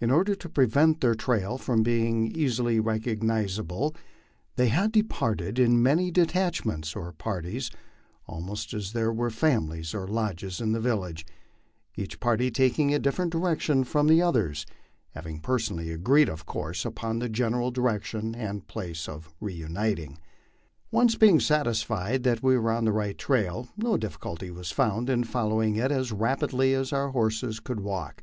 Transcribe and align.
In 0.00 0.10
order 0.10 0.34
to 0.34 0.48
prevent 0.48 1.02
their 1.02 1.14
trail 1.14 1.58
from 1.58 1.82
being 1.82 2.34
easily 2.34 2.80
recogniz 2.80 3.58
able, 3.58 3.94
they 4.54 4.68
had 4.68 4.90
departed 4.90 5.58
in 5.58 5.74
as 5.74 5.80
many 5.82 6.10
detachments 6.10 6.96
or 6.96 7.12
parties 7.12 7.70
almost 8.26 8.72
as 8.72 8.94
there 8.94 9.12
were 9.12 9.28
families 9.28 9.92
or 9.94 10.08
lodges 10.08 10.62
in 10.62 10.72
the 10.72 10.80
village, 10.80 11.26
each 11.94 12.20
party 12.20 12.50
taking 12.50 12.94
a 12.94 12.98
different 12.98 13.30
direction 13.32 13.84
from 13.84 14.06
the 14.06 14.22
others, 14.22 14.64
having 15.10 15.40
personally 15.40 15.90
agreed, 15.90 16.30
of 16.30 16.46
course, 16.46 16.86
upon 16.86 17.18
the 17.18 17.28
general 17.28 17.70
direction 17.70 18.34
and 18.34 18.66
place 18.68 19.06
of 19.06 19.34
reuniting. 19.42 20.16
Once 20.90 21.16
being 21.16 21.38
satisfied 21.38 22.22
that 22.22 22.42
we 22.42 22.56
were 22.56 22.70
on 22.72 22.86
the 22.86 22.92
right 22.92 23.18
trail, 23.18 23.68
no 23.76 23.98
difficulty 23.98 24.50
was 24.50 24.70
found 24.72 25.10
in 25.10 25.22
following 25.22 25.76
it 25.76 25.92
as 25.92 26.12
rapidly 26.12 26.72
as 26.72 26.94
our 26.94 27.10
horses 27.10 27.60
could 27.60 27.80
walk. 27.80 28.22